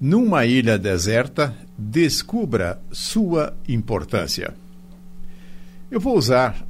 [0.00, 4.54] Numa ilha deserta, descubra sua importância.
[5.90, 6.64] Eu vou usar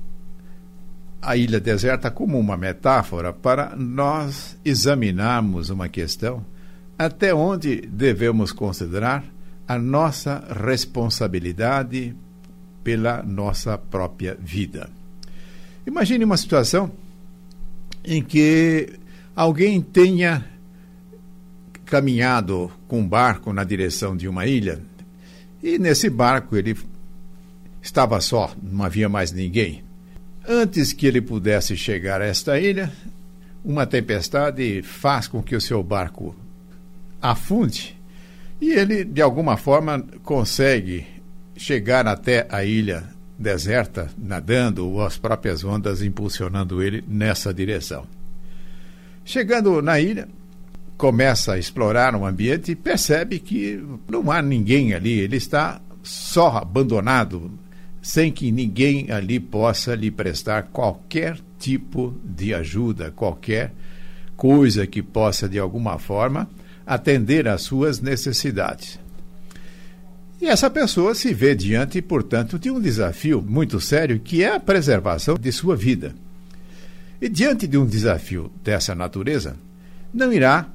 [1.21, 6.45] a ilha deserta como uma metáfora para nós examinarmos uma questão
[6.99, 9.25] até onde devemos considerar
[9.67, 12.17] a nossa responsabilidade
[12.83, 14.89] pela nossa própria vida.
[15.87, 16.91] Imagine uma situação
[18.05, 18.99] em que
[19.37, 20.45] alguém tenha
[21.89, 24.81] caminhado com um barco na direção de uma ilha
[25.63, 26.77] e nesse barco ele
[27.83, 29.83] estava só, não havia mais ninguém.
[30.47, 32.93] Antes que ele pudesse chegar a esta ilha,
[33.65, 36.35] uma tempestade faz com que o seu barco
[37.21, 37.99] afunde
[38.61, 41.07] e ele, de alguma forma, consegue
[41.57, 43.05] chegar até a ilha
[43.39, 48.05] deserta, nadando, ou as próprias ondas impulsionando ele nessa direção.
[49.25, 50.29] Chegando na ilha,
[50.99, 56.49] começa a explorar o ambiente e percebe que não há ninguém ali, ele está só
[56.57, 57.53] abandonado,
[58.03, 63.73] sem que ninguém ali possa lhe prestar qualquer tipo de ajuda, qualquer
[64.37, 66.51] coisa que possa de alguma forma
[66.85, 68.99] atender às suas necessidades.
[70.41, 74.61] E essa pessoa se vê diante, portanto, de um desafio muito sério que é a
[74.61, 76.15] preservação de sua vida.
[77.21, 79.57] E diante de um desafio dessa natureza,
[80.15, 80.69] não irá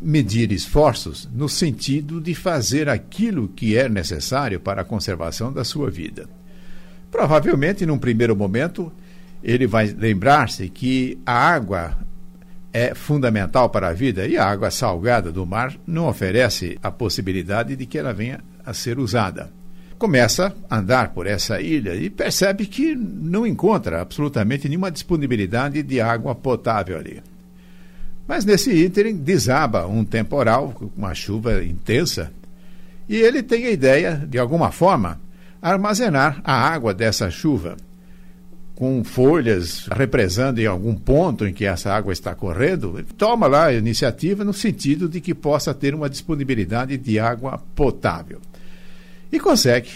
[0.00, 5.90] medir esforços no sentido de fazer aquilo que é necessário para a conservação da sua
[5.90, 6.28] vida.
[7.10, 8.92] Provavelmente, num primeiro momento,
[9.42, 11.96] ele vai lembrar-se que a água
[12.72, 17.74] é fundamental para a vida e a água salgada do mar não oferece a possibilidade
[17.74, 19.50] de que ela venha a ser usada.
[19.98, 26.00] Começa a andar por essa ilha e percebe que não encontra absolutamente nenhuma disponibilidade de
[26.00, 27.20] água potável ali.
[28.28, 32.30] Mas nesse ínterim desaba um temporal, uma chuva intensa,
[33.08, 35.18] e ele tem a ideia, de alguma forma,
[35.62, 37.76] armazenar a água dessa chuva
[38.74, 43.72] com folhas represando em algum ponto em que essa água está correndo, toma lá a
[43.72, 48.40] iniciativa no sentido de que possa ter uma disponibilidade de água potável.
[49.32, 49.90] E consegue,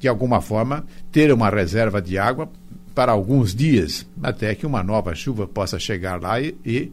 [0.00, 2.48] de alguma forma, ter uma reserva de água
[2.94, 6.90] para alguns dias, até que uma nova chuva possa chegar lá e, e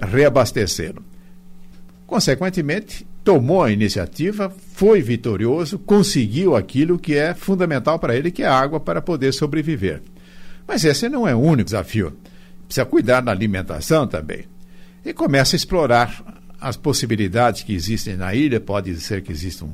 [0.00, 1.04] reabastecê-lo.
[2.06, 8.46] Consequentemente, tomou a iniciativa, foi vitorioso, conseguiu aquilo que é fundamental para ele, que é
[8.46, 10.02] a água para poder sobreviver.
[10.66, 12.16] Mas esse não é o único desafio.
[12.66, 14.44] Precisa cuidar da alimentação também.
[15.04, 16.24] E começa a explorar
[16.60, 18.60] as possibilidades que existem na ilha.
[18.60, 19.68] Pode ser que existam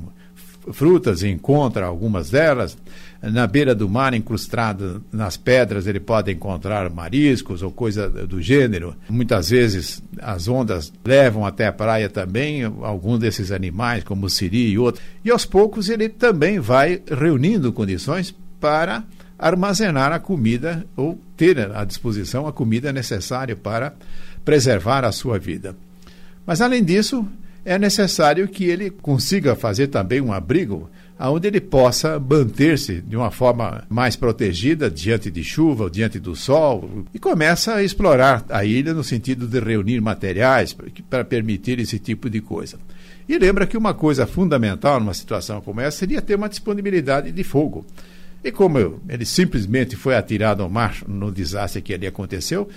[0.72, 2.76] frutas, encontra algumas delas.
[3.22, 8.94] Na beira do mar, incrustado nas pedras, ele pode encontrar mariscos ou coisa do gênero.
[9.08, 14.70] Muitas vezes as ondas levam até a praia também alguns desses animais, como o siri
[14.70, 15.04] e outros.
[15.24, 19.04] E aos poucos ele também vai reunindo condições para
[19.38, 23.94] armazenar a comida ou ter à disposição a comida necessária para
[24.44, 25.74] preservar a sua vida.
[26.46, 27.26] Mas, além disso,
[27.64, 30.90] é necessário que ele consiga fazer também um abrigo
[31.28, 37.04] onde ele possa manter-se de uma forma mais protegida diante de chuva diante do sol
[37.12, 40.74] e começa a explorar a ilha no sentido de reunir materiais
[41.10, 42.78] para permitir esse tipo de coisa.
[43.28, 47.44] E lembra que uma coisa fundamental numa situação como essa seria ter uma disponibilidade de
[47.44, 47.84] fogo.
[48.42, 52.68] E como ele simplesmente foi atirado ao mar no desastre que ali aconteceu,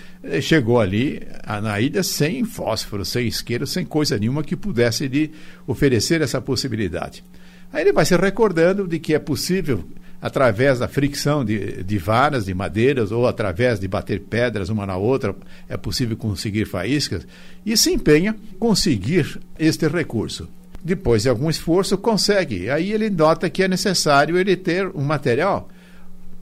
[0.41, 1.22] chegou ali
[1.62, 5.31] na ilha sem fósforo, sem isqueiro, sem coisa nenhuma que pudesse lhe
[5.66, 7.23] oferecer essa possibilidade.
[7.72, 9.85] Aí ele vai se recordando de que é possível,
[10.22, 14.97] através da fricção de, de varas, de madeiras, ou através de bater pedras uma na
[14.97, 15.34] outra,
[15.69, 17.25] é possível conseguir faíscas,
[17.66, 20.50] e se empenha conseguir este recurso
[20.84, 22.70] depois de algum esforço, consegue.
[22.70, 25.70] Aí ele nota que é necessário ele ter um material,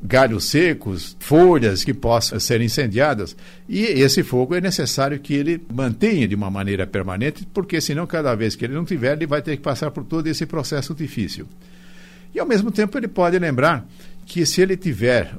[0.02, 3.36] galhos secos, folhas que possam ser incendiadas.
[3.70, 8.34] E esse fogo é necessário que ele mantenha de uma maneira permanente, porque senão, cada
[8.34, 11.48] vez que ele não tiver, ele vai ter que passar por todo esse processo difícil.
[12.34, 13.86] E ao mesmo tempo, ele pode lembrar
[14.26, 15.36] que se ele tiver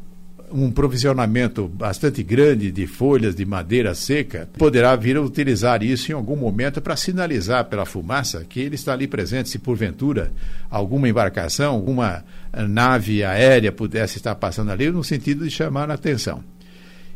[0.52, 6.14] um provisionamento bastante grande de folhas de madeira seca, poderá vir a utilizar isso em
[6.14, 10.30] algum momento para sinalizar pela fumaça que ele está ali presente, se porventura
[10.70, 12.24] alguma embarcação, alguma
[12.68, 16.44] nave aérea pudesse estar passando ali, no sentido de chamar a atenção.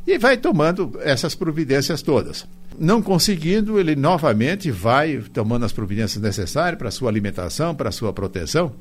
[0.06, 2.47] E vai tomando essas providências todas.
[2.79, 8.73] Não conseguindo, ele novamente vai tomando as providências necessárias para sua alimentação, para sua proteção,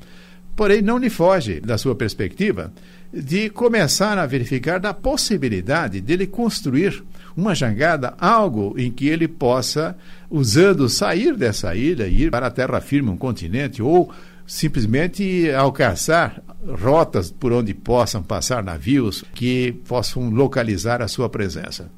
[0.56, 2.72] porém não lhe foge da sua perspectiva
[3.12, 7.04] de começar a verificar da possibilidade dele construir
[7.36, 9.96] uma jangada, algo em que ele possa,
[10.30, 14.10] usando, sair dessa ilha e ir para a terra firme, um continente, ou
[14.46, 16.42] simplesmente alcançar
[16.82, 21.90] rotas por onde possam passar navios que possam localizar a sua presença.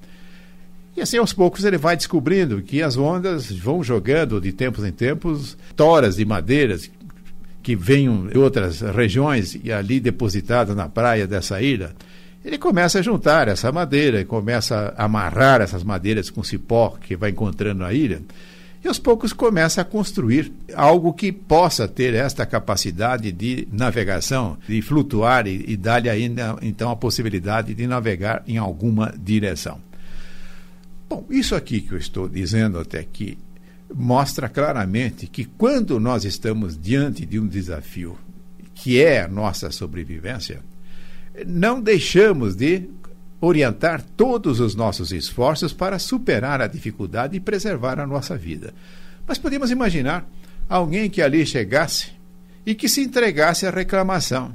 [0.96, 4.90] E assim, aos poucos, ele vai descobrindo que as ondas vão jogando de tempos em
[4.90, 6.90] tempos toras de madeiras
[7.68, 11.94] que venham de outras regiões e ali depositadas na praia dessa ilha.
[12.42, 17.28] Ele começa a juntar essa madeira, começa a amarrar essas madeiras com cipó que vai
[17.28, 18.22] encontrando na ilha
[18.82, 24.80] e aos poucos começa a construir algo que possa ter esta capacidade de navegação, de
[24.80, 29.78] flutuar e, e dar-lhe ainda então a possibilidade de navegar em alguma direção.
[31.06, 33.36] Bom, isso aqui que eu estou dizendo até aqui
[33.94, 38.18] mostra claramente que quando nós estamos diante de um desafio
[38.74, 40.60] que é a nossa sobrevivência,
[41.46, 42.88] não deixamos de
[43.40, 48.74] orientar todos os nossos esforços para superar a dificuldade e preservar a nossa vida.
[49.26, 50.28] Mas podemos imaginar
[50.68, 52.12] alguém que ali chegasse
[52.66, 54.54] e que se entregasse à reclamação.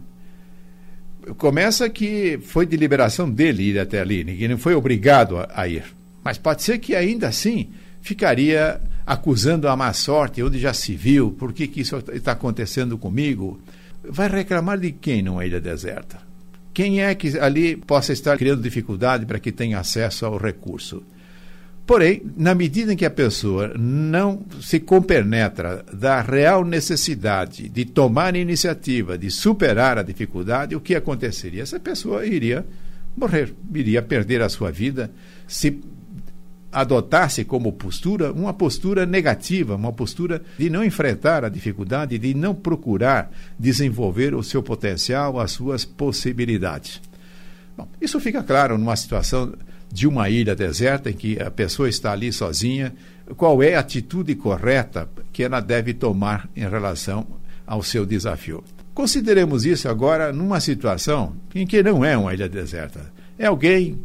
[1.38, 5.84] Começa que foi de liberação dele ir até ali, ninguém foi obrigado a ir.
[6.24, 7.70] Mas pode ser que ainda assim
[8.02, 12.98] ficaria acusando a má sorte, onde já se viu, por que, que isso está acontecendo
[12.98, 13.60] comigo.
[14.08, 16.20] Vai reclamar de quem numa ilha deserta?
[16.74, 21.04] Quem é que ali possa estar criando dificuldade para que tenha acesso ao recurso?
[21.86, 28.36] Porém, na medida em que a pessoa não se compenetra da real necessidade de tomar
[28.38, 31.62] iniciativa, de superar a dificuldade, o que aconteceria?
[31.62, 32.66] Essa pessoa iria
[33.16, 35.12] morrer, iria perder a sua vida
[35.46, 35.82] se
[36.74, 42.56] adotasse como postura uma postura negativa, uma postura de não enfrentar a dificuldade, de não
[42.56, 47.02] procurar desenvolver o seu potencial, as suas possibilidades.
[47.78, 49.54] Bom, isso fica claro numa situação
[49.92, 52.94] de uma ilha deserta em que a pessoa está ali sozinha,
[53.38, 57.26] qual é a atitude correta que ela deve tomar em relação
[57.66, 58.64] ao seu desafio.
[58.94, 63.12] Consideremos isso agora numa situação em que não é uma ilha deserta.
[63.38, 64.00] É alguém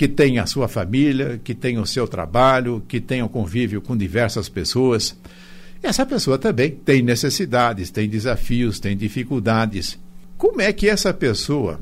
[0.00, 3.94] que tem a sua família, que tem o seu trabalho, que tem o convívio com
[3.94, 5.14] diversas pessoas.
[5.82, 9.98] Essa pessoa também tem necessidades, tem desafios, tem dificuldades.
[10.38, 11.78] Como é que essa pessoa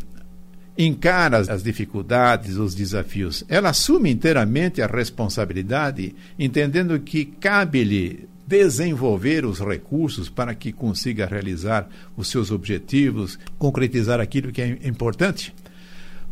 [0.76, 3.44] encara as dificuldades, os desafios?
[3.48, 11.88] Ela assume inteiramente a responsabilidade, entendendo que cabe-lhe desenvolver os recursos para que consiga realizar
[12.16, 15.54] os seus objetivos, concretizar aquilo que é importante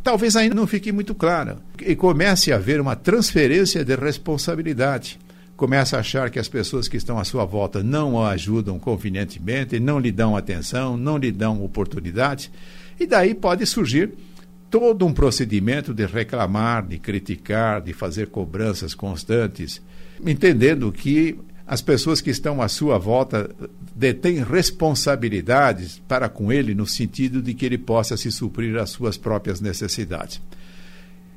[0.06, 1.58] talvez ainda não fique muito clara.
[1.85, 5.19] E comece a haver uma transferência de responsabilidade.
[5.56, 9.81] Começa a achar que as pessoas que estão à sua volta não o ajudam convenientemente,
[9.81, 12.53] não lhe dão atenção, não lhe dão oportunidade.
[13.00, 14.12] E daí pode surgir
[14.70, 19.82] todo um procedimento de reclamar, de criticar, de fazer cobranças constantes,
[20.25, 23.50] entendendo que as pessoas que estão à sua volta
[23.94, 29.16] detêm responsabilidades para com ele no sentido de que ele possa se suprir às suas
[29.16, 30.40] próprias necessidades.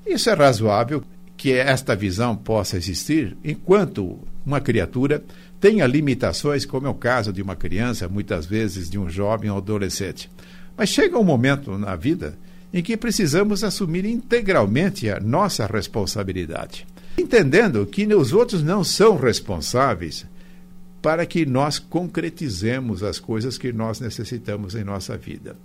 [0.06, 1.04] Isso é razoável
[1.36, 5.24] que esta visão possa existir enquanto uma criatura
[5.60, 9.58] tenha limitações, como é o caso de uma criança, muitas vezes de um jovem ou
[9.58, 10.30] adolescente.
[10.78, 12.38] Mas chega um momento na vida
[12.72, 16.86] em que precisamos assumir integralmente a nossa responsabilidade
[17.20, 20.26] entendendo que os outros não são responsáveis
[21.02, 25.56] para que nós concretizemos as coisas que nós necessitamos em nossa vida.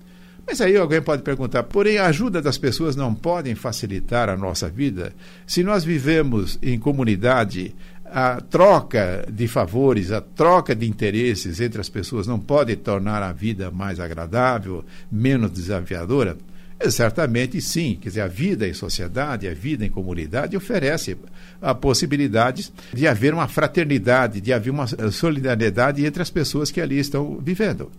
[0.46, 4.68] Mas aí alguém pode perguntar, porém a ajuda das pessoas não podem facilitar a nossa
[4.68, 5.12] vida?
[5.46, 11.88] Se nós vivemos em comunidade, a troca de favores, a troca de interesses entre as
[11.88, 16.36] pessoas não pode tornar a vida mais agradável, menos desafiadora?
[16.78, 21.16] É, certamente sim, quer dizer, a vida em sociedade, a vida em comunidade oferece
[21.62, 26.98] a possibilidade de haver uma fraternidade, de haver uma solidariedade entre as pessoas que ali
[26.98, 27.90] estão vivendo.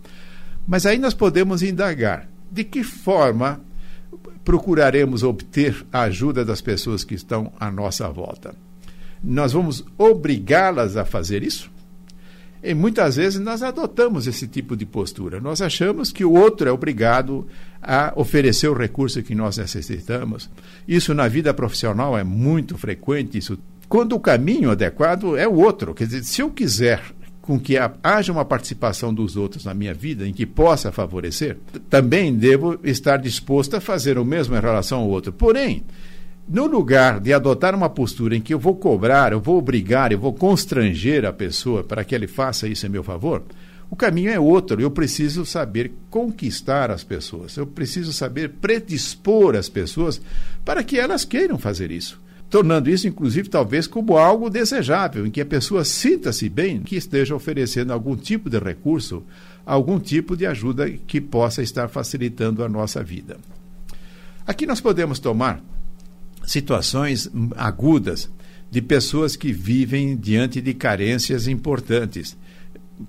[0.68, 3.60] Mas aí nós podemos indagar de que forma
[4.44, 8.54] procuraremos obter a ajuda das pessoas que estão à nossa volta.
[9.22, 11.70] Nós vamos obrigá-las a fazer isso?
[12.62, 15.40] E muitas vezes nós adotamos esse tipo de postura.
[15.40, 17.46] Nós achamos que o outro é obrigado
[17.82, 20.50] a oferecer o recurso que nós necessitamos.
[20.86, 23.38] Isso na vida profissional é muito frequente.
[23.38, 23.58] Isso
[23.88, 25.94] quando o caminho adequado é o outro.
[25.94, 27.00] Quer dizer, se eu quiser
[27.40, 31.56] com que haja uma participação dos outros na minha vida em que possa favorecer,
[31.88, 35.32] também devo estar disposto a fazer o mesmo em relação ao outro.
[35.32, 35.84] Porém,
[36.48, 40.18] no lugar de adotar uma postura em que eu vou cobrar, eu vou obrigar, eu
[40.18, 43.42] vou constranger a pessoa para que ele faça isso em meu favor,
[43.90, 44.80] o caminho é outro.
[44.80, 47.56] Eu preciso saber conquistar as pessoas.
[47.56, 50.20] Eu preciso saber predispor as pessoas
[50.64, 52.20] para que elas queiram fazer isso.
[52.48, 57.34] tornando isso, inclusive, talvez como algo desejável, em que a pessoa sinta-se bem, que esteja
[57.34, 59.24] oferecendo algum tipo de recurso,
[59.64, 63.36] algum tipo de ajuda que possa estar facilitando a nossa vida.
[64.46, 65.60] Aqui nós podemos tomar
[66.46, 68.30] situações agudas
[68.70, 72.36] de pessoas que vivem diante de carências importantes.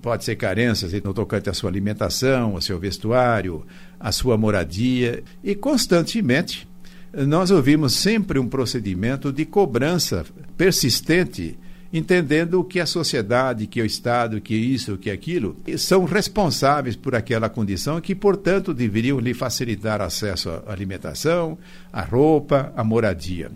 [0.02, 3.64] Pode ser carências no tocante à sua alimentação, ao seu vestuário,
[3.98, 6.68] à sua moradia, e constantemente
[7.12, 10.26] nós ouvimos sempre um procedimento de cobrança
[10.56, 11.58] persistente,
[11.92, 17.48] entendendo que a sociedade, que o Estado, que isso, que aquilo, são responsáveis por aquela
[17.48, 21.56] condição que, portanto, deveriam lhe facilitar acesso à alimentação,
[21.92, 23.50] à roupa, à moradia.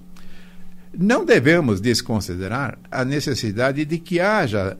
[0.96, 4.76] Não devemos desconsiderar a necessidade de que haja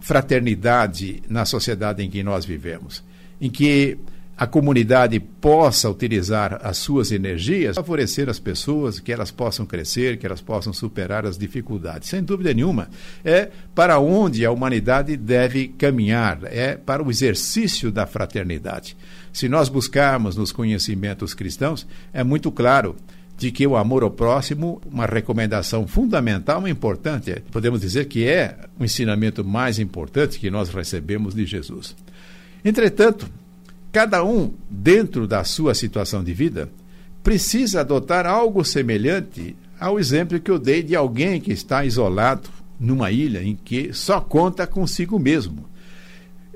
[0.00, 3.02] fraternidade na sociedade em que nós vivemos,
[3.40, 3.98] em que
[4.36, 10.26] a comunidade possa utilizar as suas energias, favorecer as pessoas, que elas possam crescer, que
[10.26, 12.10] elas possam superar as dificuldades.
[12.10, 12.90] Sem dúvida nenhuma,
[13.24, 18.94] é para onde a humanidade deve caminhar, é para o exercício da fraternidade.
[19.32, 22.94] Se nós buscarmos nos conhecimentos cristãos, é muito claro
[23.38, 28.58] de que o amor ao próximo, uma recomendação fundamental e importante, podemos dizer que é
[28.78, 31.94] o ensinamento mais importante que nós recebemos de Jesus.
[32.64, 33.30] Entretanto,
[33.96, 36.68] Cada um, dentro da sua situação de vida,
[37.22, 43.10] precisa adotar algo semelhante ao exemplo que eu dei de alguém que está isolado numa
[43.10, 45.64] ilha em que só conta consigo mesmo.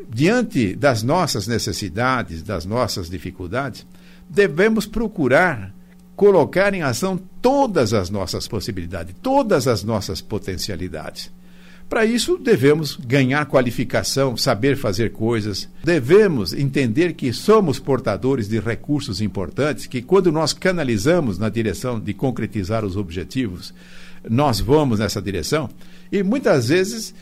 [0.06, 3.86] Diante das nossas necessidades, das nossas dificuldades,
[4.28, 5.74] devemos procurar
[6.14, 11.32] colocar em ação todas as nossas possibilidades, todas as nossas potencialidades.
[11.90, 15.68] Para isso, devemos ganhar qualificação, saber fazer coisas.
[15.82, 22.14] Devemos entender que somos portadores de recursos importantes, que quando nós canalizamos na direção de
[22.14, 23.74] concretizar os objetivos,
[24.28, 25.68] nós vamos nessa direção.
[26.12, 27.12] E muitas vezes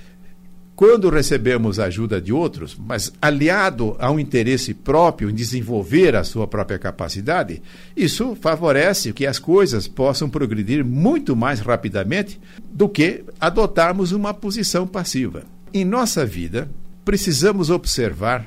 [0.78, 6.23] quando recebemos a ajuda de outros, mas aliado a um interesse próprio em desenvolver a
[6.23, 7.61] sua própria capacidade,
[7.97, 14.87] isso favorece que as coisas possam progredir muito mais rapidamente do que adotarmos uma posição
[14.87, 15.42] passiva.
[15.75, 16.70] Em nossa vida,
[17.04, 18.47] precisamos observar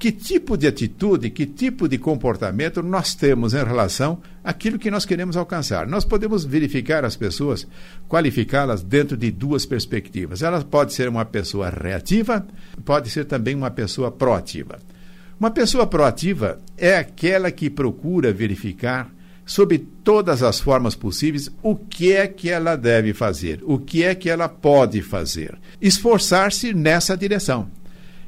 [0.00, 5.04] que tipo de atitude, que tipo de comportamento nós temos em relação àquilo que nós
[5.04, 5.86] queremos alcançar.
[5.86, 7.68] Nós podemos verificar as pessoas,
[8.08, 10.40] qualificá-las dentro de duas perspectivas.
[10.40, 12.46] Ela pode ser uma pessoa reativa,
[12.82, 14.78] pode ser também uma pessoa proativa.
[15.38, 19.12] Uma pessoa proativa é aquela que procura verificar
[19.44, 24.14] sob todas as formas possíveis o que é que ela deve fazer, o que é
[24.14, 25.58] que ela pode fazer.
[25.78, 27.68] Esforçar-se nessa direção.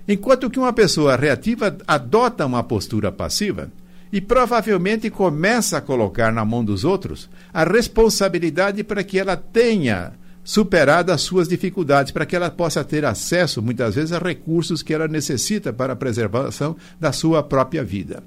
[0.06, 3.70] Enquanto que uma pessoa reativa adota uma postura passiva
[4.12, 10.12] e provavelmente começa a colocar na mão dos outros a responsabilidade para que ela tenha
[10.44, 14.92] superado as suas dificuldades, para que ela possa ter acesso, muitas vezes, a recursos que
[14.92, 18.24] ela necessita para a preservação da sua própria vida.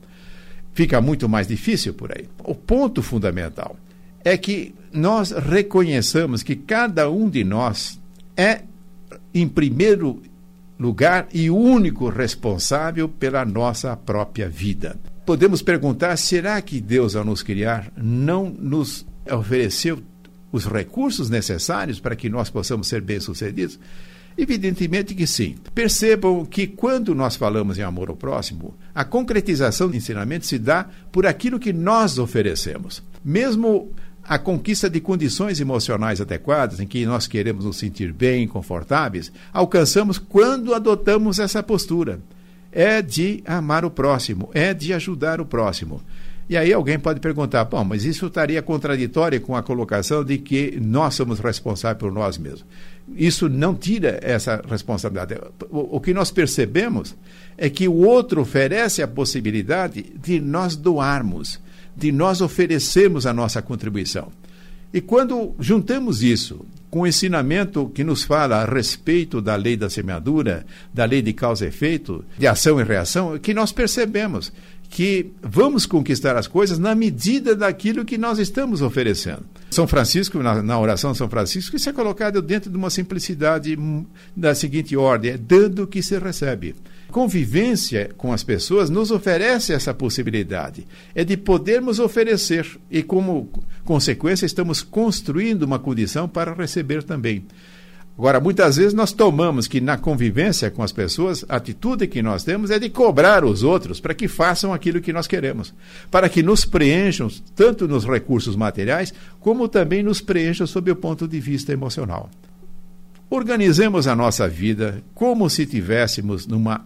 [0.74, 2.26] Fica muito mais difícil por aí.
[2.44, 3.76] O ponto fundamental
[4.24, 8.00] é que nós reconheçamos que cada um de nós
[8.36, 8.62] é,
[9.34, 10.35] em primeiro lugar
[11.34, 14.98] e único responsável pela nossa própria vida.
[15.26, 20.02] Podemos perguntar: será que Deus, ao nos criar, não nos ofereceu
[20.52, 23.80] os recursos necessários para que nós possamos ser bem-sucedidos?
[24.38, 25.56] Evidentemente que sim.
[25.74, 30.88] Percebam que quando nós falamos em amor ao próximo, a concretização do ensinamento se dá
[31.12, 33.02] por aquilo que nós oferecemos.
[33.24, 33.92] Mesmo
[34.28, 40.18] a conquista de condições emocionais adequadas, em que nós queremos nos sentir bem, confortáveis, alcançamos
[40.18, 42.20] quando adotamos essa postura.
[42.72, 46.02] É de amar o próximo, é de ajudar o próximo.
[46.50, 50.78] E aí alguém pode perguntar: bom, mas isso estaria contraditório com a colocação de que
[50.82, 52.66] nós somos responsáveis por nós mesmos.
[53.16, 55.40] Isso não tira essa responsabilidade.
[55.70, 57.16] O, o que nós percebemos
[57.58, 61.60] é que o outro oferece a possibilidade de nós doarmos
[61.96, 64.32] de nós oferecermos a nossa contribuição.
[64.94, 69.90] E quando juntamos isso com o ensinamento que nos fala a respeito da lei da
[69.90, 74.54] semeadura, da lei de causa e efeito, de ação e reação, que nós percebemos
[74.90, 79.44] que vamos conquistar as coisas na medida daquilo que nós estamos oferecendo.
[79.70, 83.78] São Francisco, na, na oração de São Francisco, isso é colocado dentro de uma simplicidade
[84.34, 86.76] da seguinte ordem: é dando que se recebe
[87.12, 93.50] convivência com as pessoas nos oferece essa possibilidade, é de podermos oferecer e, como
[93.84, 97.46] consequência, estamos construindo uma condição para receber também.
[98.18, 102.46] Agora, muitas vezes nós tomamos que na convivência com as pessoas, a atitude que nós
[102.46, 105.74] temos é de cobrar os outros para que façam aquilo que nós queremos,
[106.10, 111.28] para que nos preencham tanto nos recursos materiais, como também nos preencham sob o ponto
[111.28, 112.30] de vista emocional.
[113.30, 116.86] Organizemos a nossa vida como se tivéssemos numa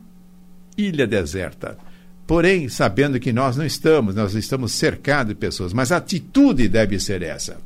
[0.81, 1.77] ilha deserta.
[2.25, 6.99] Porém, sabendo que nós não estamos, nós estamos cercados de pessoas, mas a atitude deve
[6.99, 7.57] ser essa.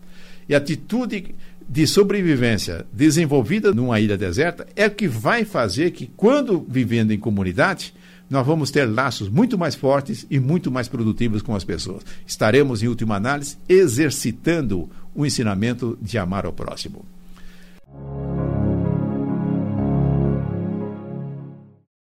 [0.48, 1.36] E a atitude
[1.68, 7.20] de sobrevivência desenvolvida numa ilha deserta é o que vai fazer que, quando vivendo em
[7.20, 7.94] comunidade,
[8.30, 12.04] nós vamos ter laços muito mais fortes e muito mais produtivos com as pessoas.
[12.26, 17.06] Estaremos, em última análise, exercitando o ensinamento de amar ao próximo.